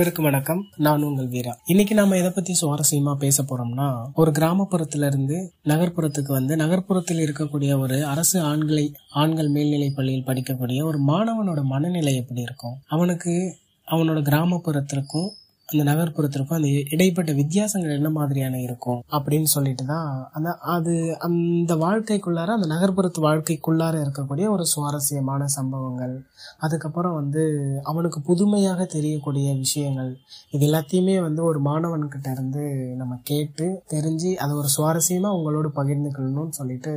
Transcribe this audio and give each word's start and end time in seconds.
அனைவருக்கும் 0.00 0.30
வணக்கம். 0.32 0.66
நான் 0.76 1.02
உங்கள் 1.02 1.28
வீரா. 1.28 1.58
இன்னைக்கு 1.64 1.94
நாம 1.94 2.16
எதை 2.16 2.30
பத்தி 2.30 2.54
சுவாரஸ்யமா 2.60 3.14
பேச 3.14 3.42
போறோம்னா 3.42 4.12
ஒரு 4.14 4.30
கிராமப்புறத்துல 4.30 5.06
இருந்து 5.06 5.52
நகர்ப்புறத்துக்கு 5.64 6.28
வந்து 6.28 6.56
நகர்ப்புறத்தில் 6.56 7.28
இருக்கக்கூடிய 7.28 7.78
ஒரு 7.78 8.06
அரசு 8.06 8.40
ஆண்களை 8.40 8.94
ஆண்கள் 9.10 9.48
மேல்நிலை 9.48 9.90
பள்ளியில் 9.90 10.24
படிக்கக்கூடிய 10.26 10.84
ஒரு 10.84 10.98
மாணவனோட 11.06 11.62
மனநிலை 11.62 12.16
எப்படி 12.16 12.40
இருக்கும்? 12.40 12.76
அவனுக்கு 12.86 13.56
அவனோட 13.90 14.22
கிராமப்புறத்திற்கும் 14.22 15.28
அந்த 15.70 15.84
நகர்ப்புறத்திற்கும் 15.90 16.58
அந்த 16.58 16.68
இடைப்பட்ட 16.88 17.32
வித்தியாசங்கள் 17.32 17.96
என்ன 17.96 18.10
மாதிரியான 18.10 18.60
இருக்கும் 18.60 19.02
அப்படின்னு 19.10 19.48
சொல்லிட்டு 19.54 19.84
தான் 19.84 20.30
அந்த 20.32 20.52
அது 20.74 20.94
அந்த 21.18 21.74
வாழ்க்கைக்குள்ளார 21.74 22.54
அந்த 22.56 22.68
நகர்ப்புறத்து 22.74 23.20
வாழ்க்கைக்குள்ளார 23.28 23.94
இருக்கக்கூடிய 24.04 24.48
ஒரு 24.48 24.66
சுவாரஸ்யமான 24.66 25.46
சம்பவங்கள். 25.46 26.14
அதுக்கப்புறம் 26.58 27.14
வந்து 27.14 27.44
அவனுக்கு 27.82 28.20
புதுமையாக 28.20 28.84
தெரியக்கூடிய 28.84 29.54
விஷயங்கள். 29.54 30.12
இது 30.50 30.64
எல்லாத்தையுமே 30.70 31.20
வந்து 31.20 31.44
ஒரு 31.44 31.60
மாணவன்கிட்ட 31.62 32.30
இருந்து 32.30 32.64
நம்ம 32.96 33.20
கேட்டு 33.22 33.66
தெரிஞ்சு 33.90 34.34
அதை 34.34 34.54
ஒரு 34.56 34.68
சுவாரஸ்யமா 34.76 35.30
உங்களோட 35.38 35.70
பகிர்ந்துக்கணும்னு 35.80 36.58
சொல்லிட்டு 36.60 36.94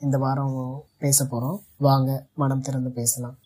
இந்த 0.00 0.18
வாரம் 0.18 0.56
பேச 0.98 1.24
போறோம். 1.24 1.58
வாங்க 1.76 2.10
மனம் 2.34 2.60
திறந்து 2.60 2.90
பேசலாம். 2.90 3.36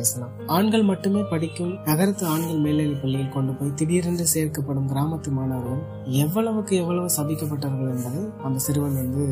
பேசலாம் 0.00 0.34
ஆண்கள் 0.50 0.82
மட்டுமே 0.82 1.20
படிக்கும் 1.22 1.72
நகரத்து 1.84 2.24
ஆண்கள் 2.26 2.62
மேல்நிலை 2.62 2.94
பள்ளியில் 2.94 3.32
கொண்டு 3.32 3.52
போய் 3.52 3.74
திடீரென்று 3.74 4.24
சேர்க்கப்படும் 4.32 4.88
கிராமத்து 4.88 5.30
மாணவர்கள் 5.30 5.82
எவ்வளவுக்கு 6.20 6.74
எவ்வளவு 6.76 7.08
சபிக்கப்பட்டவர்கள் 7.16 7.92
என்பதை 7.92 8.22
அந்த 8.44 8.58
சிறுவன் 8.58 8.96
வந்து 8.96 9.26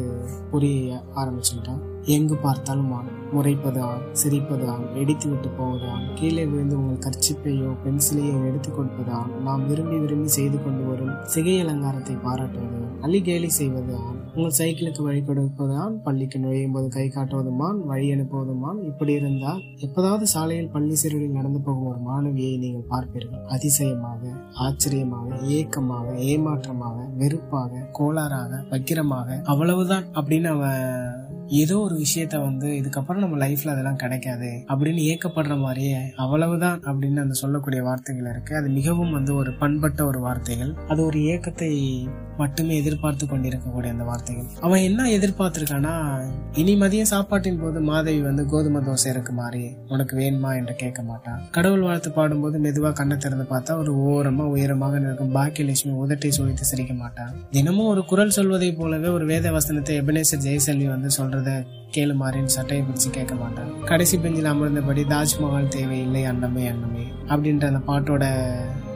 புரிய 0.50 1.00
ஆரம்பிச்சுட்டான் 1.14 1.80
எங்கு 2.08 2.36
பார்த்தாலும் 2.36 2.92
ஆண் 2.92 3.10
முறைப்பது 3.33 3.80
ஆண் 3.83 4.05
சிரிப்பது 4.12 4.66
ஆண் 4.66 4.86
வெடித்து 4.94 5.27
விட்டு 5.28 5.48
போவது 5.56 5.86
ஆண் 5.86 6.06
கீழே 6.14 6.44
விழுந்து 6.44 6.78
உங்கள் 6.78 7.02
கர்ச்சிப்பையோ 7.06 7.72
பென்சிலையோ 7.82 8.36
எடுத்து 8.44 8.70
கொடுப்பது 8.70 9.12
ஆண் 9.14 9.34
நாம் 9.42 9.66
விரும்பி 9.66 9.98
விரும்பி 9.98 10.32
செய்து 10.34 10.58
கொண்டு 10.58 10.84
வரும் 10.84 11.16
சிகை 11.28 11.56
அலங்காரத்தை 11.60 12.16
பாராட்டுவது 12.25 12.78
அள்ளி 13.03 13.20
கேலி 13.20 13.50
செய்வது 13.53 13.92
ஆண் 13.98 14.16
உங்கள் 14.30 14.56
சைக்கிளுக்கு 14.56 15.03
வழி 15.03 15.20
கொடுப்பது 15.22 15.75
ஆண் 15.77 15.94
பள்ளிக்கு 16.03 16.38
நுழையும் 16.38 16.75
போது 16.75 16.88
கை 16.88 17.05
காட்டுவதுமான் 17.08 17.78
வழி 17.84 18.08
அனுப்புவதுமான் 18.12 18.80
இப்படி 18.82 19.12
இருந்தால் 19.14 19.60
எப்போதாவது 19.80 20.27
சாலையில் 20.28 20.70
பள்ளி 20.70 20.97
சிறுவனில் 21.08 21.36
நடந்து 21.40 21.60
போகும் 21.60 21.88
ஒரு 21.90 22.00
மாணவியை 22.06 22.54
நீங்கள் 22.58 22.88
பார்ப்பீர்கள். 22.90 23.44
அதிசயமாக 23.48 24.32
ஆச்சரியமாக 24.64 25.38
ஏக்கமாக 25.58 26.16
ஏமாற்றமாக 26.32 26.96
வெறுப்பாக 27.20 27.82
கோளாறாக 27.98 28.62
வக்கிரமாக 28.70 29.38
அவ்வளவுதான் 29.44 30.06
அப்படின்னு 30.14 30.48
அவன் 30.56 31.27
ஏதோ 31.50 31.78
ஒரு 31.78 31.96
விஷயத்த 31.96 32.42
வந்து 32.42 32.66
இதுக்கப்புறம் 32.66 33.18
நம்ம 33.18 33.46
லைஃப்ல 33.46 33.66
அதெல்லாம் 33.66 33.96
கிடைக்காது 33.96 34.64
அப்படின்னு 34.69 35.03
ஏக்கப்படுற 35.12 35.59
மாதிரியே 35.59 36.12
அவ்வளவுதான் 36.16 36.81
அப்படின்னு 36.81 37.16
அந்த 37.16 37.32
சொல்லக்கூடிய 37.32 37.82
வார்த்தைகள் 37.82 38.31
இருக்கு. 38.31 38.56
அது 38.56 38.69
மிகவும் 38.69 39.12
வந்து 39.12 39.34
ஒரு 39.34 39.53
பண்பட்ட 39.53 40.06
ஒரு 40.06 40.20
வார்த்தைகள். 40.20 40.75
அது 40.88 41.04
ஒரு 41.04 41.19
ஏக்கத்தை 41.19 42.06
மட்டுமே 42.36 42.76
எதிர்பார்த்து 42.76 43.26
கொண்டிருக்கக்கூடிய 43.26 43.92
அந்த 43.92 44.04
வார்த்தைகள். 44.04 44.47
அவன் 44.60 44.81
என்ன 44.81 45.09
எதிர்பார்த்திருக்கானா 45.09 46.25
இனி 46.54 46.76
மதிய 46.76 47.04
சாப்பாட்டின் 47.04 47.60
போது 47.60 47.80
மாதவி 47.80 48.20
வந்து 48.20 48.47
கோதுமை 48.47 48.82
தோசை 48.82 49.06
இருக்கு 49.06 49.32
மாதிரி 49.32 49.76
உனக்கு 49.88 50.16
வேணுமா 50.16 50.56
என்று 50.56 50.75
கேட்க 50.75 51.03
மாட்டான். 51.03 51.42
கடவுள் 51.50 51.80
வாழ்த்து 51.80 52.10
பாடும்போது 52.10 52.59
மெதுவா 52.59 52.92
கண்ணை 52.92 53.16
திறந்து 53.16 53.47
பார்த்தா 53.50 53.78
ஒரு 53.78 53.94
ஓரமா 53.94 54.42
உயரமாக 54.42 54.98
நிற்கும் 54.98 55.34
பாக்கியலட்சுமி 55.34 55.94
உதட்டை 56.04 56.28
சுழித்து 56.28 56.60
சிரிக்க 56.60 56.94
மாட்டான். 56.94 57.32
தினமும் 57.50 57.86
ஒரு 57.86 58.04
குரல் 58.04 58.30
சொல்வதை 58.30 58.72
போலவே 58.72 59.09
ஒரு 59.09 59.26
வேத 59.26 59.50
வசனத்தை 59.50 60.00
எபனேசர் 60.00 60.44
ஜெயசெல்வி 60.47 60.88
வந்து 60.88 61.10
சொல்றத 61.38 61.53
கேளு 61.91 62.15
மாறின்னு 62.21 62.54
சட்டையை 62.54 62.81
பிடிச்சி 62.84 63.09
கேட்க 63.10 63.34
மாட்டான் 63.34 63.69
கடைசி 63.84 64.16
பெஞ்சில் 64.16 64.50
அமர்ந்தபடி 64.53 65.03
தாஜ்மஹால் 65.09 65.69
தேவையில்லை 65.69 66.22
அன்னமே 66.25 66.65
அன்னமே 66.66 67.04
அப்படின்ற 67.28 67.65
அந்த 67.66 67.81
பாட்டோட 67.87 68.25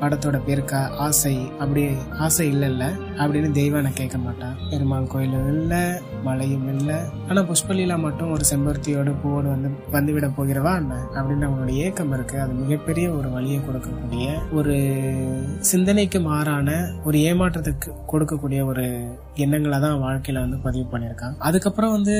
படத்தோட 0.01 0.37
பேருக்கா 0.47 0.81
ஆசை 0.99 1.35
அப்படி 1.59 1.83
ஆசை 2.19 2.47
இல்லைல்ல 2.47 2.71
இல்ல 2.73 2.85
அப்படின்னு 3.19 3.51
தெய்வானை 3.53 3.93
கேட்க 3.93 4.19
மாட்டான் 4.19 4.57
பெருமாள் 4.71 5.07
கோயிலில் 5.07 5.51
இல்லை 5.55 5.83
மழையும் 6.23 6.79
இல்லை. 6.79 6.97
ஆனால் 7.29 7.47
புஷ்பலீலா 7.49 7.99
மட்டும் 7.99 8.33
ஒரு 8.33 8.45
செம்பருத்தியோட 8.51 9.11
பூவோடு 9.23 9.49
வந்து 9.55 9.69
வந்துவிட 9.93 10.29
போகிறவா 10.39 10.73
என்ன? 10.77 10.95
அப்படின்னு 11.15 11.47
அவங்களோட 11.49 11.73
ஏக்கம் 11.87 12.13
இருக்கு. 12.13 12.41
அது 12.41 12.53
மிகப்பெரிய 12.53 13.11
ஒரு 13.11 13.31
வழியை 13.31 13.59
கொடுக்கக்கூடிய 13.59 14.27
ஒரு 14.53 14.77
சிந்தனைக்கு 15.59 16.21
மாறான 16.21 16.71
ஒரு 17.05 17.19
ஏமாற்றத்துக்கு 17.19 17.91
கொடுக்கக்கூடிய 18.13 18.65
ஒரு 18.65 18.87
எண்ணங்களை 19.35 19.81
தான் 19.81 20.01
வாழ்க்கையில 20.03 20.43
வந்து 20.45 20.57
பதிவு 20.57 20.87
பண்ணியிருக்கான். 20.93 21.37
அதுக்கப்புறம் 21.39 21.91
வந்து 21.91 22.17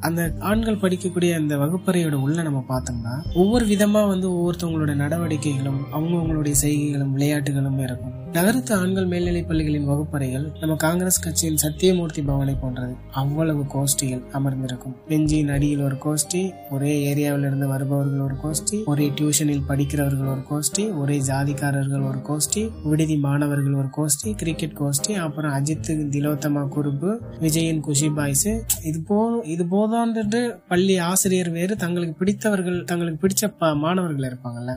அந்த 0.00 0.32
ஆண்கள் 0.40 0.82
படிக்கக்கூடிய 0.82 1.34
அந்த 1.34 1.56
வகுப்பறையோட 1.56 2.12
உள்ள 2.12 2.42
நம்ம 2.42 2.64
பார்த்தோம்னா 2.68 3.14
ஒவ்வொரு 3.34 3.66
விதமா 3.66 4.02
வந்து 4.08 4.28
ஒவ்வொருத்தவங்களோட 4.32 4.94
நடவடிக்கைகளும் 4.94 5.80
அவங்கவுங்களுடைய 5.92 6.54
செய்கைகளும் 6.62 7.12
விளையாட்டுகளும் 7.12 7.78
இருக்கும். 7.78 8.19
நகரத்து 8.32 8.74
ஆண்கள் 8.74 9.06
மேல்நிலை 9.06 9.42
பள்ளிகளின் 9.42 9.84
வகுப்பறைகள் 9.84 10.52
நம்ம 10.60 10.74
காங்கிரஸ் 10.76 11.20
கட்சியின் 11.20 11.56
சத்தியமூர்த்தி 11.56 12.22
பவனை 12.22 12.56
போன்றது. 12.60 12.94
அவ்வளவு 13.10 13.62
கோஷ்டிகள் 13.62 14.30
அமர்ந்திருக்கும். 14.30 14.96
பெஞ்சின் 15.08 15.48
அடியில் 15.48 15.82
ஒரு 15.82 15.94
கோஷ்டி 15.94 16.52
ஒரே 16.70 17.14
ஏரியாவில் 17.14 17.38
இருந்து 17.38 17.68
வருபவர்கள் 17.68 18.20
ஒரு 18.20 18.34
கோஷ்டி 18.34 18.84
ஒரே 18.84 19.08
டியூஷனில் 19.08 19.62
படிக்கிறவர்கள் 19.68 20.30
ஒரு 20.30 20.42
கோஷ்டி 20.50 20.98
ஒரே 20.98 21.18
ஜாதிக்காரர்கள் 21.18 22.06
ஒரு 22.08 22.18
கோஷ்டி 22.18 22.70
விடுதி 22.84 23.16
மாணவர்கள் 23.16 23.74
ஒரு 23.74 23.88
கோஷ்டி 23.96 24.34
கிரிக்கெட் 24.34 24.76
கோஷ்டி 24.80 25.14
அப்புறம் 25.14 25.52
அஜித் 25.52 25.88
திலோத்தமா 25.88 26.68
குறுப்பு 26.76 27.16
விஜயின் 27.40 27.80
குஷி 27.80 28.10
பாய்ஸ் 28.10 28.48
இது 28.82 29.00
போ 29.06 29.40
இது 29.44 29.64
போதான்ட்டு 29.64 30.58
பள்ளி 30.68 30.98
ஆசிரியர் 30.98 31.50
வேறு 31.50 31.76
தங்களுக்கு 31.76 32.24
பிடித்தவர்கள் 32.24 32.84
தங்களுக்கு 32.84 33.26
பிடிச்ச 33.26 33.52
ப- 33.58 33.74
மாணவர்கள் 33.74 34.30
இருப்பாங்கல்ல. 34.30 34.76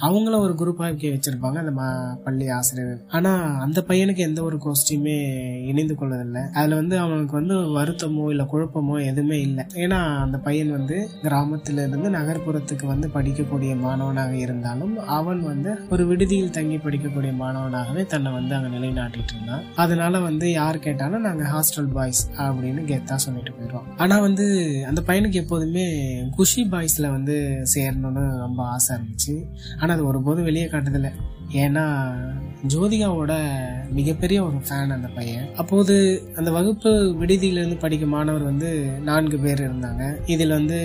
அவங்கள 0.00 0.38
ஒரு 0.38 0.52
குரூப் 0.52 0.82
ஆக்கி 0.82 1.08
வச்சிருப்பாங்க 1.10 1.54
அந்த 1.54 1.82
மா- 1.82 2.14
பள்ளி 2.24 2.48
ஆசிரியர் 2.48 2.84
ஆனா 3.08 3.58
அந்த 3.58 3.84
பையனுக்கு 3.88 4.16
எந்த 4.16 4.42
ஒரு 4.42 4.56
கோஷ்டியுமே 4.56 5.16
இணைந்து 5.64 5.94
கொள்வதில்லை. 5.94 6.42
அதுல 6.52 6.74
வந்து 6.74 6.98
அவனுக்கு 6.98 7.32
வந்து 7.32 7.54
வருத்தமோ 7.54 8.28
இல்ல 8.28 8.42
குழப்பமோ 8.52 9.04
எதுவுமே 9.04 9.40
இல்லை. 9.40 9.64
ஏன்னா 9.74 9.98
அந்த 10.20 10.38
பையன் 10.38 10.70
வந்து 10.70 11.08
கிராமத்துல 11.22 11.84
இருந்து 11.86 12.10
நகர்ப்புறத்துக்கு 12.10 12.86
வந்து 12.86 13.10
படிக்கக்கூடிய 13.14 13.78
மாணவனாக 13.78 14.36
இருந்தாலும் 14.36 14.94
அவன் 15.06 15.42
வந்து 15.42 15.74
ஒரு 15.90 16.06
விடுதியில் 16.06 16.50
தங்கி 16.50 16.76
படிக்கக்கூடிய 16.76 17.32
மாணவனாகவே 17.40 18.06
தன்னை 18.06 18.32
வந்து 18.32 18.54
அங்க 18.54 18.68
நிலைநாட்டிட்டு 18.76 19.34
இருந்தான். 19.34 19.62
அதனால 19.76 20.18
வந்து 20.18 20.50
யார் 20.50 20.78
கேட்டாலும் 20.78 21.20
நாங்க 21.20 21.44
ஹாஸ்டல் 21.44 21.92
பாய்ஸ் 21.92 22.30
அப்படின்னு 22.38 22.82
கெத்தா 22.92 23.14
சொல்லிட்டு 23.14 23.50
போயிடுவோம். 23.50 23.88
ஆனா 23.96 24.18
வந்து 24.18 24.46
அந்த 24.86 25.02
பையனுக்கு 25.06 25.32
எப்போதுமே 25.32 25.86
குஷி 26.36 26.64
பாய்ஸ்ல 26.64 27.10
வந்து 27.10 27.62
சேரணும்னு 27.74 28.38
ரொம்ப 28.38 28.62
ஆசை 28.62 28.96
இருந்துச்சு. 28.96 29.34
ஆனா 29.80 29.94
அது 29.94 30.06
ஒருபோதும் 30.06 30.44
வெளியே 30.44 30.64
காட்டுதில்லை 30.64 31.10
ஏன்னா 31.52 31.84
ஜோதிகாவோட 32.74 33.32
மிகப்பெரிய 33.90 34.38
ஒரு 34.44 34.58
ஃபேன் 34.66 34.94
அந்த 34.96 35.08
பையன். 35.08 35.46
அப்போது 35.56 35.94
அந்த 36.36 36.50
வகுப்பு 36.50 36.90
விடுதியிலேருந்து 37.20 37.78
படிக்கும் 37.78 38.08
மாணவர் 38.08 38.42
வந்து 38.42 38.70
நான்கு 39.04 39.38
பேர் 39.38 39.62
இருந்தாங்க. 39.68 40.02
இதில் 40.26 40.54
வந்து 40.58 40.78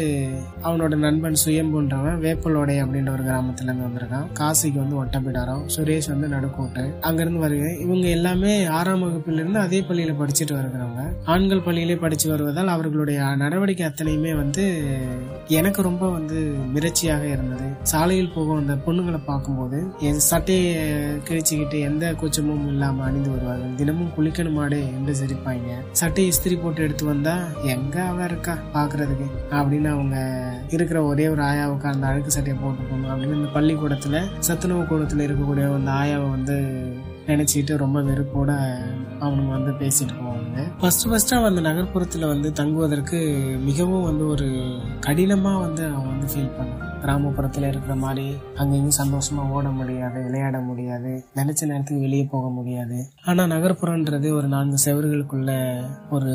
அவனோட 0.64 0.96
நண்பன் 0.96 1.38
சுயம்புன்றவன் 1.46 2.20
வேப்பலோடை 2.26 2.76
அப்படின்ற 2.84 3.12
ஒரு 3.12 3.24
கிராமத்துலேருந்து 3.24 3.88
வந்திருக்கான். 3.88 4.28
காசிக்கு 4.40 4.80
வந்து 4.84 5.00
ஒட்டப்பிடாரம் 5.04 5.64
சுரேஷ் 5.76 6.10
வந்து 6.14 6.30
நடுக்கோட்டு. 6.36 6.86
அங்கேருந்து 7.02 7.44
வருக 7.46 7.66
இவங்க 7.86 8.08
எல்லாமே 8.08 8.66
ஆறாம் 8.66 9.04
வகுப்பிலிருந்து 9.04 9.60
அதே 9.66 9.82
பள்ளியில் 9.82 10.20
படிச்சுட்டு 10.22 10.58
வருகிறவங்க. 10.58 11.04
ஆண்கள் 11.26 11.66
பள்ளியிலே 11.68 11.96
படித்து 11.96 12.30
வருவதால் 12.30 12.74
அவர்களுடைய 12.76 13.22
நடவடிக்கை 13.44 13.86
அத்தனையுமே 13.88 14.34
வந்து 14.36 14.66
எனக்கு 15.48 15.82
ரொம்ப 15.82 16.10
வந்து 16.10 16.40
மிரட்சியாக 16.76 17.24
இருந்தது. 17.24 17.68
சாலையில் 17.84 18.34
போகும் 18.36 18.58
அந்த 18.58 18.74
பொண்ணுங்களை 18.86 19.20
பார்க்கும்போது 19.26 19.80
என் 20.00 20.24
சட்டையை 20.30 20.74
கிழிச்சுக்கிட்டு 21.28 21.71
எந்த 21.80 22.14
கூச்சமும் 22.14 22.68
இல்லாம 22.68 23.04
அணிந்து 23.04 23.30
வருவாங்க. 23.30 23.66
தினமும் 23.76 24.10
குளிக்கணுமாடே 24.18 24.80
என்று 24.80 25.16
சிரிப்பாங்க. 25.26 25.70
சட்டையை 25.92 26.34
இஸ்திரி 26.34 26.62
போட்டு 26.64 26.82
எடுத்து 26.82 27.06
வந்தா 27.06 27.38
எங்க 27.64 28.02
அவ 28.02 28.24
இருக்கா 28.24 28.58
பாக்குறதுக்கு? 28.74 29.30
அப்படின்னு 29.50 29.88
அவங்க 29.88 30.40
இருக்கிற 30.70 31.04
ஒரே 31.04 31.28
ஒரு 31.28 31.42
ஆயாவுக்கு 31.42 31.84
அந்த 31.84 32.08
அழுக்கு 32.08 32.32
சட்டையை 32.32 32.62
போட்டு 32.62 32.84
போகணும் 32.84 33.24
அப்படின்னு 33.24 33.36
இந்த 33.36 33.60
பள்ளிக்கூடத்துல 33.60 34.24
சத்துணவு 34.40 34.82
கூடத்துல 34.82 35.28
இருக்கக்கூடிய 35.28 35.74
அந்த 35.74 35.92
ஆயாவை 35.92 36.30
வந்து 36.30 36.88
நினைச்சிட்டு 37.32 37.78
ரொம்ப 37.78 38.00
வெறுப்போட 38.02 38.52
அவனுங்க 39.20 39.52
வந்து 39.58 39.72
பேசிட்டு 39.72 40.16
போவாங்க. 40.20 40.64
ஃபர்ஸ்ட் 40.80 41.10
ஃபர்ஸ்ட் 41.10 41.34
அவன் 41.34 41.52
அந்த 41.52 41.64
நகர்ப்புறத்துல 41.70 42.28
வந்து 42.28 42.52
தங்குவதற்கு 42.52 43.20
மிகவும் 43.66 44.04
வந்து 44.04 44.28
ஒரு 44.28 44.48
கடினமா 45.08 45.54
வந்து 45.60 45.86
அவன் 45.86 46.12
வந்து 46.14 46.30
ஃபீல் 46.34 46.56
பண்ணான் 46.60 46.90
கிராமப்புறத்தில் 47.02 47.68
இருக்கிற 47.68 47.96
மாதிரி 47.96 48.26
அங்கேயும் 48.56 48.98
சந்தோஷமா 48.98 49.44
ஓட 49.50 49.68
முடியாது 49.70 50.24
விளையாட 50.24 50.60
முடியாது 50.60 51.12
நினைச்ச 51.36 51.62
நேரத்துக்கு 51.66 52.00
வெளியே 52.00 52.24
போக 52.24 52.50
முடியாது. 52.50 52.98
ஆனா 53.26 53.44
நகர்ப்புறன்றது 53.44 54.28
ஒரு 54.36 54.48
நான்கு 54.48 54.78
செவர்களுக்குள்ள 54.86 55.52
ஒரு 56.10 56.34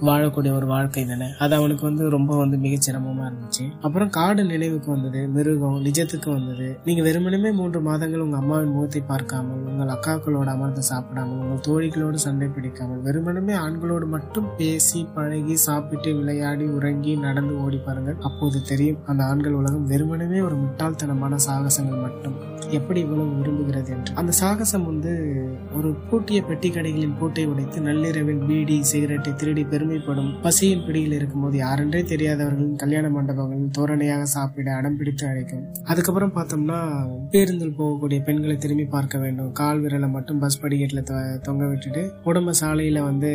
வாழக்கூடிய 0.00 0.52
ஒரு 0.52 0.66
வாழ்க்கை 0.66 1.06
தானே. 1.06 1.28
அது 1.38 1.54
அவனுக்கு 1.54 1.84
வந்து 1.84 2.10
ரொம்ப 2.10 2.36
வந்து 2.36 2.56
மிகச் 2.56 2.90
சிரமமா 2.90 3.24
இருந்துச்சு. 3.30 3.64
அப்புறம் 3.80 4.10
காடு 4.10 4.44
நினைவுக்கு 4.44 4.90
வந்தது 4.90 5.28
மிருகம் 5.28 5.84
நிஜத்துக்கு 5.84 6.30
வந்தது. 6.32 6.78
நீங்க 6.84 7.02
வெறுமனமே 7.10 7.52
மூன்று 7.52 7.80
மாதங்கள் 7.80 8.20
உங்க 8.20 8.36
அம்மாவின் 8.36 8.72
முகத்தை 8.72 9.00
பார்க்காமல் 9.00 9.64
உங்கள் 9.64 9.96
அக்காக்களோ 9.96 10.33
ஆண்களோடு 10.34 10.52
அமர்ந்து 10.54 10.82
சாப்பிடாமல் 10.88 11.40
உங்கள் 11.42 11.60
தோழிகளோடு 11.66 12.18
சண்டை 12.24 12.46
பிடிக்காமல் 12.54 13.02
வெறுமனமே 13.06 13.54
ஆண்களோடு 13.64 14.06
மட்டும் 14.14 14.48
பேசி 14.58 15.00
பழகி 15.14 15.56
சாப்பிட்டு 15.64 16.10
விளையாடி 16.18 16.64
உறங்கி 16.76 17.12
நடந்து 17.26 17.54
ஓடி 17.64 17.78
பாருங்கள். 17.86 18.16
அப்போது 18.28 18.58
தெரியும் 18.70 19.02
அந்த 19.06 19.22
ஆண்கள் 19.24 19.58
உலகம் 19.60 19.86
வெறுமனமே 19.92 20.40
ஒரு 20.48 20.56
முட்டாள்தனமான 20.62 21.38
சாகசங்கள் 21.46 22.02
மட்டும். 22.06 22.36
எப்படி 22.78 22.98
இவ்வளவு 23.04 23.36
விரும்புகிறது 23.40 23.90
என்று. 23.96 24.12
அந்த 24.20 24.32
சாகசம் 24.40 24.86
வந்து 24.90 25.12
ஒரு 25.78 25.88
பூட்டிய 26.08 26.38
பெட்டி 26.48 26.68
கடைகளின் 26.70 27.16
பூட்டை 27.20 27.44
உடைத்து 27.52 27.78
நள்ளிரவில் 27.86 28.42
பீடி 28.48 28.76
சிகரெட்டை 28.90 29.32
திருடி 29.40 29.64
பெருமைப்படும் 29.72 30.30
பசியின் 30.44 30.84
பிடியில் 30.86 31.16
இருக்கும்போது 31.18 31.56
யாரென்றே 31.64 32.02
தெரியாதவர்களின் 32.12 32.80
கல்யாண 32.82 33.06
மண்டபங்களில் 33.16 33.74
தோரணையாக 33.78 34.26
சாப்பிட 34.36 34.74
அடம் 34.80 34.98
பிடித்து 34.98 35.24
அழைக்கும். 35.30 35.64
அதுக்கப்புறம் 35.92 36.34
பார்த்தோம்னா 36.38 36.80
பேருந்தில் 37.34 37.78
போகக்கூடிய 37.80 38.20
பெண்களை 38.28 38.56
திரும்பி 38.56 38.88
பார்க்க 38.96 39.24
வேண்டும். 39.24 39.52
கால் 39.62 39.82
விரலம் 39.84 40.13
மட்டும் 40.14 40.38
பஸ் 40.38 40.60
படிக்கட்டில் 40.60 41.16
தொ- 41.16 41.40
தொங்க 41.40 41.66
விட்டுட்டு 41.66 42.12
உடம்ப 42.24 42.50
சாலையில் 42.50 43.02
வந்து 43.02 43.28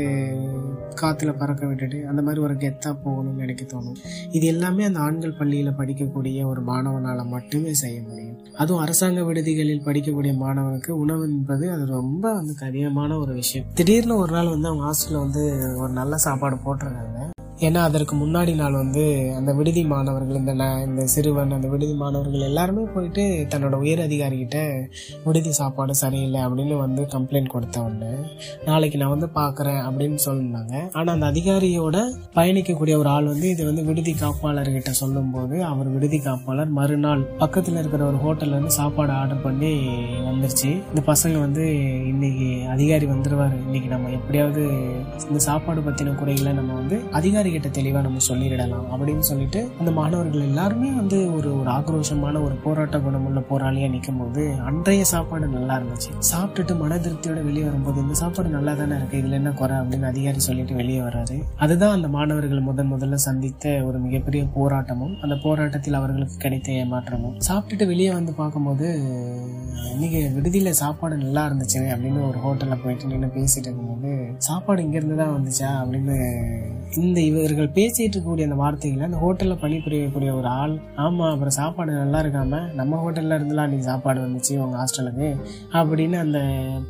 காற்றுல 1.02 1.38
பறக்க 1.38 1.68
விட்டுட்டு 1.68 2.08
அந்த 2.08 2.22
மாதிரி 2.22 2.42
ஒரு 2.42 2.54
கெத்தாக 2.54 2.98
போகணும்னு 3.06 3.36
நினைக்க 3.36 3.66
தோணும். 3.66 3.96
இது 4.32 4.46
எல்லாமே 4.46 4.84
அந்த 4.84 5.00
ஆண்கள் 5.00 5.38
பள்ளியில் 5.38 5.70
படிக்கக்கூடிய 5.70 6.46
ஒரு 6.46 6.62
மாணவனால் 6.62 7.26
மட்டுமே 7.26 7.74
செய்ய 7.74 8.02
முடியும். 8.02 8.38
அதுவும் 8.56 8.82
அரசாங்க 8.82 9.24
விடுதிகளில் 9.24 9.86
படிக்கக்கூடிய 9.86 10.34
மாணவனுக்கு 10.34 10.92
உணவு 10.92 11.24
என்பது 11.32 11.72
அது 11.72 11.86
ரொம்ப 11.86 12.34
வந்து 12.34 12.56
கடினமான 12.56 13.18
ஒரு 13.18 13.34
விஷயம். 13.34 13.68
திடீர்னு 13.74 14.16
ஒரு 14.16 14.32
நாள் 14.32 14.50
வந்து 14.50 14.68
அவங்க 14.68 14.92
ஹாஸ்டலில் 14.92 15.20
வந்து 15.20 15.74
ஒரு 15.78 15.90
நல்ல 15.90 16.18
சாப்பாடு 16.18 16.56
போட்டிருக்காங்க. 16.56 17.30
ஏன்னா 17.60 17.80
அதற்கு 17.86 18.16
முன்னாடி 18.16 18.54
நாள் 18.56 18.76
வந்து 18.76 19.02
அந்த 19.38 19.52
விடுதி 19.54 19.82
மாணவர்கள் 19.86 20.38
இந்த 20.38 20.54
ந- 20.54 20.84
இந்த 20.86 21.04
சிறுவன் 21.08 21.52
அந்த 21.52 21.68
விடுதி 21.68 21.94
மாணவர்கள் 21.94 22.46
எல்லாருமே 22.46 22.84
போயிட்டு 22.88 23.24
தன்னோட 23.50 23.76
உயர் 23.76 24.02
அதிகாரிகிட்ட 24.04 24.58
விடுதி 25.26 25.52
சாப்பாடு 25.52 25.94
சரியில்லை 25.96 26.42
அப்படின்னு 26.44 26.76
வந்து 26.78 27.02
கம்ப்ளைண்ட் 27.12 27.48
கொடுத்த 27.48 27.82
உடனே 27.82 28.12
நாளைக்கு 28.66 28.98
நான் 28.98 29.10
வந்து 29.10 29.30
பார்க்குறேன் 29.36 29.82
அப்படின்னு 29.88 30.20
சொல்லியிருந்தாங்க 30.26 30.76
ஆனால் 30.94 31.14
அந்த 31.14 31.28
அதிகாரியோட 31.32 31.98
பயணிக்கக்கூடிய 32.36 32.96
ஒரு 32.98 33.10
ஆள் 33.10 33.26
வந்து 33.26 33.50
இது 33.50 33.66
வந்து 33.66 33.84
விடுதி 33.84 34.14
காப்பாளர்கிட்ட 34.16 34.94
சொல்லும்போது 35.02 35.58
அவர் 35.66 35.90
விடுதி 35.90 36.20
காப்பாளர் 36.20 36.72
மறுநாள் 36.72 37.26
பக்கத்தில் 37.38 37.78
இருக்கிற 37.78 38.04
ஒரு 38.06 38.18
ஹோட்டல்ல 38.24 38.56
இருந்து 38.56 38.78
சாப்பாடு 38.80 39.14
ஆர்டர் 39.14 39.44
பண்ணி 39.44 39.74
வந்துருச்சு. 40.30 40.72
இந்த 40.90 41.04
பசங்க 41.08 41.38
வந்து 41.40 41.66
இன்னைக்கு 42.08 42.48
அதிகாரி 42.70 43.06
வந்துடுவார் 43.08 43.58
இன்னைக்கு 43.62 43.90
நம்ம 43.90 44.10
எப்படியாவது 44.12 44.64
இந்த 45.28 45.42
சாப்பாடு 45.42 45.82
பற்றின 45.82 46.16
குறைகளை 46.16 46.54
நம்ம 46.54 46.74
வந்து 46.74 46.98
அதிகாரி 47.14 47.48
கிட்ட 47.52 47.70
தெளிவாக 47.70 48.04
நம்ம 48.04 48.18
சொல்லிடலாம் 48.28 48.88
அப்படின்னு 48.92 49.20
சொல்லிட்டு 49.20 49.70
அந்த 49.80 49.92
மாணவர்கள் 49.92 50.42
எல்லாருமே 50.42 50.92
வந்து 50.92 51.34
ஒரு 51.34 51.60
ஒரு 51.60 51.70
ஆக்ரோஷமான 51.70 52.42
ஒரு 52.44 52.56
போராட்ட 52.56 53.00
குணமுள்ள 53.00 53.40
போராளியாக 53.50 53.92
நிற்கும் 53.92 54.18
போது 54.18 54.44
அன்றைய 54.66 55.04
சாப்பாடு 55.06 55.48
நல்லா 55.48 55.78
இருந்துச்சு. 55.78 56.10
சாப்பிட்டுட்டு 56.32 56.78
மன 56.78 56.98
திருப்தியோட 56.98 57.44
வெளியே 57.44 57.64
வரும்போது 57.64 58.02
இந்த 58.02 58.14
சாப்பாடு 58.14 58.50
நல்லா 58.50 58.74
தானே 58.74 58.96
இருக்கு 58.96 59.18
இதுல 59.18 59.32
என்ன 59.32 59.52
குறை 59.52 59.78
அப்படின்னு 59.78 60.04
அதிகாரி 60.04 60.40
சொல்லிட்டு 60.40 60.76
வெளியே 60.76 61.02
வராது 61.02 61.36
அதுதான் 61.58 61.92
அந்த 61.92 62.08
மாணவர்கள் 62.08 62.60
முதன் 62.60 62.92
முதல்ல 62.94 63.14
சந்தித்த 63.20 63.84
ஒரு 63.84 64.00
மிகப்பெரிய 64.00 64.44
போராட்டமும் 64.56 65.16
அந்த 65.22 65.36
போராட்டத்தில் 65.44 65.94
அவர்களுக்கு 65.94 66.38
கிடைத்த 66.38 66.72
ஏமாற்றமும். 66.72 67.36
சாப்பிட்டுட்டு 67.48 67.88
வெளியே 67.88 68.12
வந்து 68.12 68.34
பார்க்கும்போது 68.34 68.88
இன்னைக்கு 69.94 70.32
விடுதியில 70.36 70.70
சாப்பாடு 70.70 71.18
நல்லா 71.18 71.46
இருந்துச்சு 71.50 71.80
அப்படின்னு 71.94 72.28
ஒரு 72.28 72.40
ஹோட்டல்ல 72.40 72.78
போயிட்டு 72.84 73.08
நின்று 73.08 73.28
பேசிட்டு 73.28 73.68
இருக்கும்போது 73.68 74.12
சாப்பாடு 74.38 74.84
இங்க 74.84 74.98
இருந்து 74.98 75.16
தான் 75.16 75.36
வந்துச்சா? 75.38 75.70
அப்படின்னு 75.82 76.18
இந்த 76.98 77.20
இவர்கள் 77.22 77.68
பேசிட்டு 77.76 78.16
இருக்கக்கூடிய 78.16 78.44
அந்த 78.44 78.56
வார்த்தைகளை 78.56 79.04
அந்த 79.06 79.18
ஹோட்டல்ல 79.18 79.56
பணிபுரியக்கூடிய 79.64 80.30
ஒரு 80.36 80.48
ஆள் 80.48 80.74
ஆமா 80.98 81.26
அப்புறம் 81.32 81.56
சாப்பாடு 81.58 81.92
நல்லா 81.92 82.20
இருக்காம 82.24 82.62
நம்ம 82.74 82.98
ஹோட்டல்ல 83.04 83.38
இருந்துலாம் 83.40 83.70
நீ 83.70 83.78
சாப்பாடு 83.80 84.20
வந்துச்சு 84.20 84.54
உங்க 84.58 84.78
ஹாஸ்டலுக்கு 84.78 85.28
அப்படின்னு 85.74 86.18
அந்த 86.20 86.40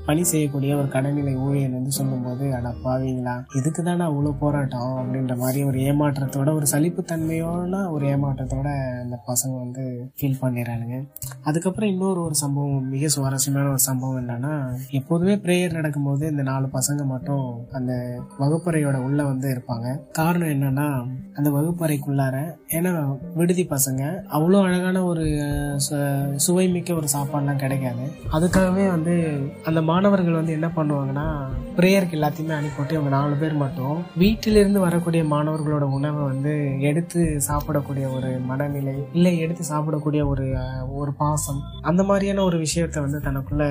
பணி 0.05 0.23
செய்யக்கூடிய 0.23 0.75
ஒரு 0.75 0.87
கடைநிலை 0.87 1.33
ஊழியர் 1.45 1.71
வந்து 1.71 1.91
சொல்லும்போது 1.91 2.55
அட 2.57 2.73
பாவீங்களா 2.85 3.35
இதுக்கு 3.59 3.83
தானே 3.83 4.03
அவ்வளோ 4.03 4.33
போராட்டம் 4.39 4.97
அப்படின்ற 4.99 5.37
மாதிரி 5.37 5.63
ஒரு 5.63 5.79
ஏமாற்றத்தோட 5.79 6.53
ஒரு 6.53 6.65
சலிப்புத்தன்மையோட 6.65 7.91
ஒரு 7.91 8.05
ஏமாற்றத்தோட 8.07 8.67
அந்த 9.03 9.19
பசங்க 9.27 9.53
வந்து 9.59 9.83
ஃபீல் 10.19 10.39
பண்ணிடுறானுங்க. 10.41 10.97
அதுக்கப்புறம் 11.43 11.89
இன்னொரு 11.89 12.21
ஒரு 12.21 12.35
சம்பவம் 12.35 12.89
மிக 12.89 13.07
சுவாரஸ்யமான 13.07 13.69
ஒரு 13.69 13.79
சம்பவம் 13.79 14.19
என்னன்னா 14.23 14.53
எப்போதுமே 14.91 15.35
ப்ரேயர் 15.35 15.71
நடக்கும்போது 15.71 16.29
இந்த 16.29 16.43
நாலு 16.43 16.67
பசங்க 16.67 17.05
மட்டும் 17.05 17.65
அந்த 17.71 17.91
வகுப்பறையோட 18.39 18.97
உள்ள 18.97 19.23
வந்து 19.23 19.47
இருப்பாங்க. 19.55 19.88
காரணம் 20.12 20.53
என்னன்னா 20.56 20.88
அந்த 21.33 21.50
வகுப்பறைக்குள்ளார 21.50 22.38
ஏன்னா 22.77 22.91
விடுதி 23.36 23.63
பசங்க 23.69 24.01
அவ்வளோ 24.38 24.62
அழகான 24.68 25.03
ஒரு 25.03 25.25
சுவை 26.36 26.68
மிக்க 26.69 26.94
ஒரு 26.94 27.07
சாப்பாடுலாம் 27.13 27.62
கிடைக்காது. 27.63 28.06
அதுக்காகவே 28.31 28.86
வந்து 28.88 29.13
அந்த 29.63 29.81
மாணவர்கள் 29.81 30.39
வந்து 30.39 30.51
என்ன 30.51 30.68
பண்ணுவாங்கன்னா 30.75 31.25
ப்ரேயருக்கு 31.80 32.18
எல்லாத்தையுமே 32.19 32.56
அனுப்பிவிட்டு 32.57 32.97
அவங்க 32.97 33.09
நாலு 33.09 33.36
பேர் 33.36 33.53
மட்டும் 33.53 33.97
வீட்டிலிருந்து 34.15 34.80
வரக்கூடிய 34.80 35.24
மாணவர்களோட 35.24 35.86
உணவை 35.97 36.24
வந்து 36.24 36.53
எடுத்து 36.81 37.21
சாப்பிடக்கூடிய 37.47 38.06
ஒரு 38.15 38.31
மனநிலை 38.39 38.95
இல்லை 39.13 39.33
எடுத்து 39.39 39.65
சாப்பிடக்கூடிய 39.74 40.27
ஒரு 40.27 40.47
ஒரு 41.01 41.13
பாசம் 41.13 41.62
அந்த 41.81 42.03
மாதிரியான 42.03 42.44
ஒரு 42.44 42.57
விஷயத்த 42.57 43.00
வந்து 43.00 43.19
தனக்குள்ள 43.19 43.63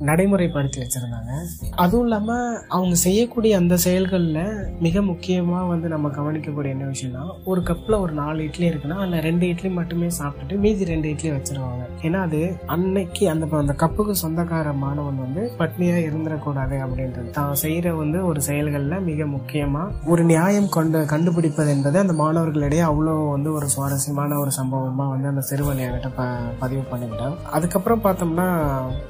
நடைமுறைப்படுத்தி 0.00 0.78
வச்சிருந்தாங்க. 0.80 1.32
அதுவும் 1.76 2.02
இல்லாமல் 2.02 2.60
அவங்க 2.68 2.94
செய்யக்கூடிய 2.94 3.56
அந்த 3.56 3.76
செயல்களில் 3.76 4.36
மிக 4.78 5.02
முக்கிய 5.02 5.17
முக்கியமாக 5.18 5.68
வந்து 5.70 5.86
நம்ம 5.92 6.06
கவனிக்கக்கூடிய 6.16 6.74
என்ன 6.74 6.88
விஷயம்னா 6.90 7.22
ஒரு 7.50 7.60
கப்பில் 7.68 7.94
ஒரு 8.02 8.12
நாலு 8.18 8.40
இட்லி 8.48 8.66
இருக்குன்னா 8.70 8.96
அதுல 9.02 9.20
ரெண்டு 9.26 9.44
இட்லி 9.52 9.70
மட்டுமே 9.78 10.08
சாப்பிட்டுட்டு 10.18 10.56
மீதி 10.64 10.84
ரெண்டு 10.90 11.06
இட்லி 11.12 11.30
வச்சிருவாங்க. 11.34 11.82
ஏன்னா 12.06 12.18
அது 12.26 12.40
அன்னைக்கு 12.74 13.24
அந்த 13.32 13.44
அந்த 13.60 13.74
கப்புக்கு 13.82 14.14
சொந்தக்கார 14.22 14.72
மாணவன் 14.82 15.18
வந்து 15.24 15.42
பட்னியாக 15.60 16.04
இருந்துடக்கூடாது 16.08 16.76
அப்படின்றது. 16.84 17.30
தான் 17.38 17.58
செய்கிற 17.62 17.94
வந்து 18.02 18.20
ஒரு 18.28 18.42
செயல்களில் 18.48 19.04
மிக 19.08 19.26
முக்கியமாக 19.34 20.06
ஒரு 20.12 20.24
நியாயம் 20.32 20.70
கொண்டு 20.76 21.00
கண்டுபிடிப்பது 21.14 21.72
என்பது 21.76 21.98
அந்த 22.04 22.16
மாணவர்களிடையே 22.22 22.84
அவ்வளோ 22.90 23.16
வந்து 23.34 23.50
ஒரு 23.58 23.68
சுவாரஸ்யமான 23.74 24.38
ஒரு 24.44 24.54
சம்பவமாக 24.58 25.12
வந்து 25.14 25.30
அந்த 25.32 25.44
சிறுவன் 25.50 25.82
என்கிட்ட 25.86 26.12
ப 26.20 26.28
பதிவு 26.62 26.84
பண்ணிக்கிட்டான். 26.92 27.36
அதுக்கப்புறம் 27.58 28.04
பார்த்தோம்னா 28.06 28.48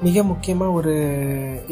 மிக 0.09 0.25
முக்கியமாக 0.33 0.79
ஒரு 0.81 0.97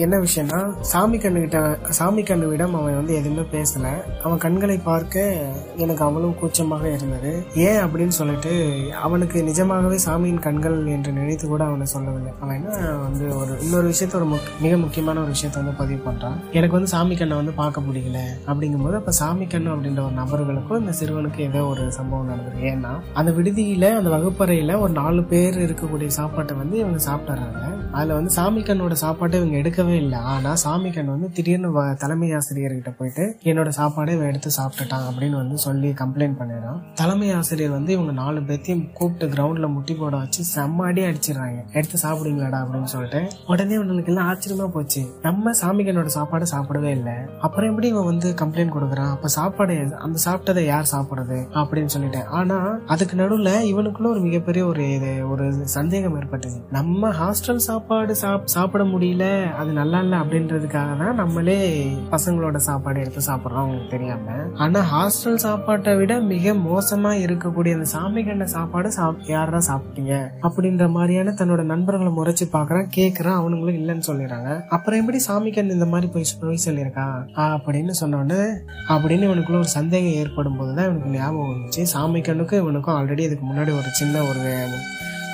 என்ன 0.07 0.15
விஷயம்னா 0.27 0.63
சாமி 0.93 1.21
கண்ணுகிட்ட 1.25 1.59
சாமி 2.01 2.25
கண்ணுவிடம் 2.33 2.79
அவன் 2.83 3.01
வந்து 3.01 3.19
எதுவுமே 3.23 3.47
பேசலை. 3.57 3.95
அவன் 4.27 4.39
கண்களை 4.39 4.79
பார்க்க 4.79 5.47
எனக்கு 5.77 6.05
அவ்வளவு 6.05 6.35
கூச்சமாக 6.35 6.93
இருந்தது. 6.93 7.43
ஏன் 7.55 7.79
அப்படின்னு 7.79 8.09
சொல்லிட்டு 8.09 8.81
அவனுக்கு 9.03 9.43
நிஜமாகவே 9.43 9.99
சாமியின் 10.07 10.41
கண்கள் 10.41 10.87
என்று 10.87 11.13
நினைத்து 11.13 11.49
கூட 11.49 11.65
அவனை 11.65 11.87
சொல்லவில்லை. 11.87 12.33
அவன் 12.41 12.63
என்ன 12.63 12.77
வந்து 12.89 13.37
ஒரு 13.37 13.61
இன்னொரு 13.61 13.89
விஷயத்த 13.89 14.15
ஒரு 14.15 14.25
மிக 14.61 14.77
முக்கியமான 14.77 15.21
ஒரு 15.21 15.31
விஷயத்த 15.31 15.55
வந்து 15.55 15.73
பதிவு 15.73 16.11
பண்றான். 16.11 16.51
எனக்கு 16.53 16.73
வந்து 16.73 16.89
சாமி 16.89 17.17
கண்ணை 17.17 17.37
வந்து 17.37 17.53
பார்க்க 17.53 17.81
முடியல. 17.81 18.19
அப்படிங்கும்போது 18.47 18.95
அப்ப 18.95 19.11
சாமி 19.11 19.45
கண்ணு 19.45 19.71
அப்படின்ற 19.75 20.05
ஒரு 20.05 20.15
நபர்களுக்கும் 20.17 20.81
இந்த 20.81 20.93
சிறுவனுக்கு 21.01 21.39
ஏதோ 21.39 21.65
ஒரு 21.65 21.93
சம்பவம் 21.93 22.27
நடந்தது. 22.27 22.61
ஏன்னா 22.61 23.01
அந்த 23.15 23.31
விடுதியில 23.31 23.97
அந்த 23.97 24.11
வகுப்பறையில 24.11 24.79
ஒரு 24.79 24.93
நாலு 24.93 25.25
பேர் 25.25 25.55
இருக்கக்கூடிய 25.55 26.07
சாப்பாட்டை 26.07 26.57
வந்து 26.57 26.79
இவங்க 26.79 27.05
சாப்பிட்டுறாங்க. 27.11 27.75
அதுல 27.93 28.15
வந்து 28.15 28.31
சாமி 28.31 28.63
கண்ணோட 28.63 28.93
சாப்பாட்டை 28.93 29.41
இவங்க 29.41 29.69
எடுக்கவே 29.69 29.97
இல்லை. 29.97 30.19
ஆனா 30.19 30.55
சாமி 30.55 30.91
கண் 30.91 31.05
வந்து 31.05 31.31
திடீர்னு 31.31 31.83
வ- 31.83 31.97
தலைமை 31.97 32.31
ஆசிரியர்கிட்ட 32.31 32.95
போயிட்டு 32.99 33.37
என்னோட 33.43 33.69
சாப்பாடு 33.69 34.16
இவன் 34.17 34.29
எடுத்து 34.29 34.51
சாப்பிட்டுட்டான் 34.63 35.03
அப்படின்னு 35.11 35.31
வந்து 35.31 35.59
சொல்லி 35.59 35.91
கம்ப்ளைண்ட் 35.91 36.35
பண்ணிடுறான். 36.41 36.83
தலைமை 36.95 37.33
ஆசிரியர் 37.33 37.71
வந்து 37.71 37.93
இவங்க 37.93 38.13
நாலு 38.13 38.41
பேர்த்தையும் 38.41 38.93
கூப்பிட்டு 38.93 39.35
கிரவுண்ட்ல 39.35 39.73
முட்டி 39.73 39.95
போட 39.95 40.17
வச்சு 40.17 40.61
செம்ம 40.61 40.77
அடி 40.77 41.03
அடிச்சிடுறாங்க. 41.03 41.73
எடுத்து 41.73 41.99
சாப்பிடுங்களாடா 42.03 42.65
அப்படின்னு 42.65 42.85
சொல்லிட்டு. 42.85 43.29
உடனே 43.47 43.75
இவனுக்கு 43.75 44.15
எல்லாம் 44.15 44.29
ஆச்சரியமா 44.29 44.69
போச்சு. 44.69 45.19
நம்ம 45.23 45.51
சாமிகனோட 45.51 46.05
சாப்பாடு 46.05 46.47
சாப்பிடவே 46.51 46.91
இல்லை. 46.91 47.13
அப்புறம் 47.41 47.69
எப்படி 47.69 47.89
இவன் 47.89 48.05
வந்து 48.05 48.35
கம்ப்ளைண்ட் 48.41 48.71
கொடுக்குறான் 48.71 49.11
அப்ப 49.11 49.29
சாப்பாடு 49.29 49.97
அந்த 49.99 50.19
சாப்பிட்டதை 50.25 50.61
யார் 50.61 50.89
சாப்பிடுறது? 50.93 51.35
அப்படின்னு 51.55 51.89
சொல்லிட்டேன் 51.99 52.25
ஆனா 52.25 52.79
அதுக்கு 52.87 53.17
நடுவுல 53.17 53.43
இவனுக்குள்ள 53.43 54.07
ஒரு 54.07 54.21
மிகப்பெரிய 54.21 54.67
ஒரு 54.67 54.95
இது 54.95 55.31
ஒரு 55.31 55.67
சந்தேகம் 55.67 56.17
ஏற்பட்டது 56.17 56.65
நம்ம 56.71 57.09
ஹாஸ்டல் 57.09 57.57
சாப்பாடு 57.57 58.17
சாப்- 58.23 58.45
சாப்பிட 58.45 58.85
முடியல. 58.85 59.55
அது 59.55 59.73
நல்லா 59.73 60.01
இல்லை 60.01 60.19
அப்படின்றதுக்காக 60.19 60.99
தான் 60.99 61.15
நம்மளே 61.15 61.93
பசங்களோட 62.11 62.57
சாப்பாடு 62.57 63.01
எடுத்து 63.01 63.21
சாப்பிடுறோம் 63.27 63.55
அவங்களுக்கு 63.55 63.91
தெரியும். 63.91 64.06
ஆனா 64.55 64.81
ஹாஸ்டல் 64.81 65.35
சாப்பாட்டை 65.35 65.97
விட 65.97 66.21
மிக 66.21 66.53
மோசமா 66.53 67.11
இருக்கக்கூடிய 67.19 67.73
அந்த 67.73 67.85
சாமி 67.85 68.25
கண்ட 68.25 68.47
சாப்பாடு 68.47 68.93
சாப் 68.93 69.17
யாரா 69.27 69.59
சாப்பிட்டீங்க? 69.59 70.29
அப்படின்ற 70.43 70.91
மாதிரியான 70.91 71.31
தன்னோட 71.31 71.63
நண்பர்களை 71.63 72.13
முறைச்சு 72.13 72.55
பாக்குறான் 72.55 72.89
கேக்குறான் 72.97 73.35
அவனுங்களும் 73.37 73.75
இல்லைன்னு 73.75 74.03
சொல்லிடுறாங்க. 74.07 74.63
அப்புறம் 74.69 75.01
எப்படி 75.01 75.19
சாமி 75.19 75.51
கண் 75.51 75.71
இந்த 75.71 75.87
மாதிரி 75.87 76.13
போய் 76.13 76.25
போய் 76.41 76.61
சொல்லியிருக்கா? 76.65 77.07
அப்படின்னு 77.37 77.91
சொன்னோடனே 78.01 78.55
அப்படின்னு 78.89 79.25
இவனுக்குள்ள 79.29 79.55
ஒரு 79.55 79.69
சந்தேகம் 79.69 80.13
ஏற்படும் 80.13 80.57
போதுதான் 80.57 80.85
இவனுக்கு 80.85 81.11
ஞாபகம் 81.11 81.47
வந்துச்சு. 81.47 81.83
சாமி 81.83 82.21
கண்ணுக்கும் 82.21 82.61
இவனுக்கும் 82.61 82.95
ஆல்ரெடி 82.95 83.19
இதுக்கு 83.19 83.47
முன்னாடி 83.47 83.73
ஒரு 83.73 83.91
சின்ன 83.93 84.23
ஒரு 84.23 84.67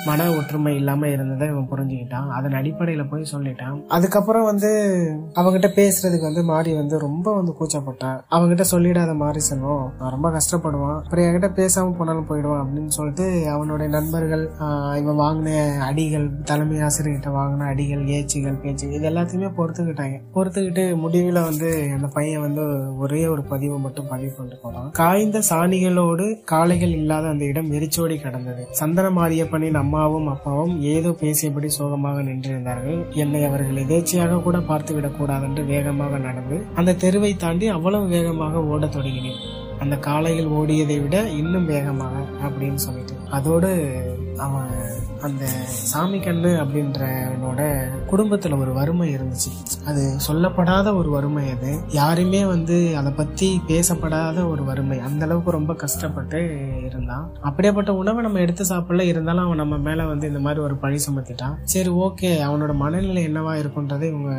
மன 0.05 0.29
ஒற்றுமை 0.37 0.75
இல்லாம 0.75 1.07
இருந்ததை 1.07 1.47
இவன் 1.47 1.67
புரிஞ்சுக்கிட்டான். 1.71 2.27
அதன் 2.37 2.57
அடிப்படையில 2.59 3.03
போய் 3.09 3.31
சொல்லிட்டான். 3.31 3.77
அதுக்கப்புறம் 3.87 4.43
வந்து 4.43 4.69
அவங்கிட்ட 5.35 5.69
பேசுறதுக்கு 5.79 6.27
வந்து 6.29 6.43
மாறி 6.43 6.71
வந்து 6.73 6.95
ரொம்ப 6.99 7.33
வந்து 7.33 7.53
கூச்சப்பட்டான் 7.59 8.17
அவங்கிட்ட 8.29 8.65
சொல்லிடாத 8.71 9.15
மாறி 9.15 9.39
செல்வம். 9.39 9.85
நான் 9.99 10.13
ரொம்ப 10.15 10.29
கஷ்டப்படுவான். 10.29 10.99
அப்புறம் 11.03 11.25
என்கிட்ட 11.25 11.49
பேசாம 11.59 11.93
போனாலும் 11.97 12.27
போயிடுவான் 12.27 12.63
அப்படின்னு 12.63 12.93
சொல்லிட்டு 12.97 13.27
அவனுடைய 13.49 13.91
நண்பர்கள் 13.97 14.43
இவன் 15.01 15.21
வாங்கின 15.23 15.79
அடிகள் 15.89 16.27
தலைமை 16.43 16.79
ஆசிரியர்கிட்ட 16.79 17.31
வாங்கின 17.39 17.69
அடிகள் 17.73 18.03
ஏச்சுகள் 18.17 18.61
பேச்சு 18.63 18.91
இது 18.91 19.09
எல்லாத்தையுமே 19.09 19.51
பொறுத்துக்கிட்டாங்க. 19.59 20.17
பொறுத்துக்கிட்டு 20.35 20.85
முடிவில் 20.95 21.41
வந்து 21.41 21.71
அந்த 21.95 22.07
பையன் 22.07 22.41
வந்து 22.41 22.65
ஒரே 22.97 23.21
ஒரு 23.27 23.43
பதிவை 23.43 23.79
மட்டும் 23.79 24.07
பதிவு 24.09 24.33
கொண்டு 24.35 24.57
போனான். 24.63 24.89
காய்ந்த 24.91 25.41
சாணிகளோடு 25.49 26.27
காளைகள் 26.45 26.95
இல்லாத 27.01 27.27
அந்த 27.27 27.45
இடம் 27.45 27.69
வெறிச்சோடி 27.69 28.17
கடந்தது. 28.19 28.63
சந்தன 28.71 29.09
மாரியப்பனின் 29.19 29.79
அம்மாவும் 29.93 30.27
அப்பாவும் 30.27 30.81
ஏதோ 30.81 31.09
பேசியபடி 31.09 31.65
சோகமாக 31.65 32.21
நின்றிருந்தார்கள். 32.21 33.11
என்னை 33.13 33.45
அவர்கள் 33.45 33.81
எதேச்சையாக 33.83 34.41
கூட 34.41 34.57
பார்த்துவிடக் 34.57 34.93
விடக்கூடாது 34.93 35.45
என்று 35.45 35.65
வேகமாக 35.65 36.17
நடந்து 36.17 36.65
அந்த 36.75 36.95
தெருவை 36.95 37.35
தாண்டி 37.35 37.67
அவ்வளவு 37.67 38.07
வேகமாக 38.07 38.63
ஓடத் 38.63 38.95
தொடங்கினேன். 38.95 39.39
அந்த 39.79 39.97
காலையில் 39.97 40.47
ஓடியதை 40.47 41.01
விட 41.01 41.29
இன்னும் 41.29 41.65
வேகமாக 41.65 42.15
அப்படின்னு 42.43 42.75
சொல்லிட்டு. 42.75 43.15
அதோடு 43.29 43.69
அவன் 44.37 44.69
அந்த 45.21 45.45
சாமி 45.69 46.17
கண்ணு 46.17 46.49
அப்படின்றவனோட 46.61 47.61
குடும்பத்தில் 48.05 48.53
ஒரு 48.53 48.73
வறுமை 48.73 49.15
இருந்துச்சு. 49.15 49.51
அது 49.85 50.15
சொல்லப்படாத 50.27 50.95
ஒரு 50.95 51.09
வறுமை 51.09 51.49
அது. 51.49 51.79
யாருமே 51.89 52.45
வந்து 52.45 52.97
அதை 52.97 53.11
பற்றி 53.11 53.61
பேசப்படாத 53.67 54.49
ஒரு 54.49 54.63
வறுமை. 54.63 54.99
அந்த 54.99 55.25
அளவுக்கு 55.25 55.51
ரொம்ப 55.51 55.73
கஷ்டப்பட்டு 55.73 56.39
இருந்தான். 56.85 57.29
அப்படியேப்பட்ட 57.41 57.95
உணவை 57.95 58.23
நம்ம 58.23 58.39
எடுத்து 58.39 58.63
சாப்பிடல 58.63 59.01
இருந்தாலும் 59.01 59.45
அவன் 59.45 59.57
நம்ம 59.57 59.77
மேலே 59.77 60.03
வந்து 60.03 60.27
இந்த 60.27 60.39
மாதிரி 60.39 60.61
ஒரு 60.61 60.75
பழி 60.75 60.99
சுமத்திட்டான். 61.09 61.55
சரி 61.63 61.89
ஓகே 61.89 62.31
அவனோட 62.47 62.73
மனநிலை 62.73 63.27
என்னவா 63.27 63.53
இருக்குன்றதை 63.61 64.03
இவங்க 64.03 64.33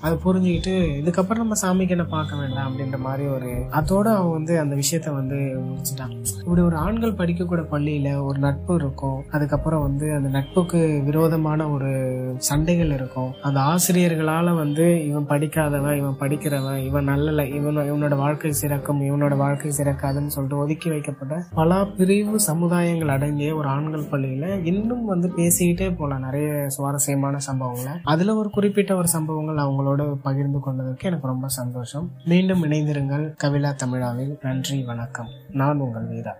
அதை 0.00 0.18
புரிஞ்சுக்கிட்டு 0.24 0.72
இதுக்கப்புறம் 1.02 1.36
நம்ம 1.36 1.54
சாமிக்கு 1.62 1.88
என்ன 1.88 2.04
பார்க்க 2.04 2.36
வேண்டாம் 2.36 2.72
அப்படின்ற 2.72 2.98
மாதிரி 2.98 3.28
ஒரு 3.28 3.50
அதோட 3.70 4.06
அவன் 4.14 4.30
வந்து 4.30 4.58
அந்த 4.58 4.74
விஷயத்த 4.74 5.14
வந்து 5.14 5.38
முடிச்சிட்டான். 5.68 6.12
இப்படி 6.38 6.60
ஒரு 6.60 6.76
ஆண்கள் 6.76 7.12
படிக்கக்கூட 7.12 7.62
பள்ளியில் 7.62 8.14
ஒரு 8.16 8.38
நட்பு 8.38 8.74
இருக்கும். 8.74 9.05
அதுக்கப்புறம் 9.30 9.82
வந்து 9.82 10.14
அந்த 10.14 10.28
நட்புக்கு 10.28 11.02
விரோதமான 11.04 11.68
ஒரு 11.68 11.90
சண்டைகள் 12.38 12.92
இருக்கும். 12.92 13.32
அந்த 13.42 13.60
ஆசிரியர்களால 13.60 14.56
வந்து 14.56 15.06
இவன் 15.06 15.26
படிக்காதவன் 15.26 15.96
இவன் 15.96 16.16
படிக்கிறவன் 16.20 16.84
இவன் 16.84 17.08
நல்லல 17.08 17.54
இவன் 17.54 17.76
இவனோட 17.76 18.16
வாழ்க்கை 18.16 18.54
சிறக்கும் 18.62 19.00
இவனோட 19.00 19.36
வாழ்க்கை 19.36 19.70
சிறக்காதுன்னு 19.70 20.26
சொல்லிட்டு 20.26 20.62
ஒதுக்கி 20.62 20.88
வைக்கப்பட்ட 20.88 21.42
பல 21.54 21.84
பிரிவு 21.84 22.38
சமுதாயங்கள் 22.52 23.06
அடங்கிய 23.06 23.54
ஒரு 23.54 23.68
ஆண்கள் 23.68 24.04
பள்ளியில 24.04 24.64
இன்னும் 24.64 25.04
வந்து 25.04 25.32
பேசிக்கிட்டே 25.36 25.96
போலாம். 25.96 26.20
நிறைய 26.20 26.68
சுவாரஸ்யமான 26.68 27.38
சம்பவங்களை. 27.52 28.00
அதுல 28.04 28.34
ஒரு 28.34 28.50
குறிப்பிட்ட 28.50 28.96
ஒரு 28.96 29.08
சம்பவங்கள் 29.08 29.64
அவங்களோட 29.64 30.14
பகிர்ந்து 30.22 30.58
கொண்டதற்கு 30.58 31.08
எனக்கு 31.08 31.26
ரொம்ப 31.26 31.48
சந்தோஷம். 31.48 32.10
மீண்டும் 32.24 32.64
இணைந்திருங்கள் 32.64 33.34
கவிழா 33.36 33.72
தமிழாவில். 33.72 34.38
நன்றி 34.42 34.84
வணக்கம். 34.84 35.26
நான் 35.50 35.78
உங்கள் 35.78 36.06
வீரா. 36.06 36.34